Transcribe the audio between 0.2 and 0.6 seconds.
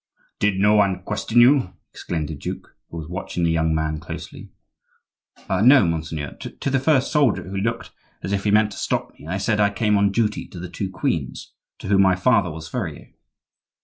"Did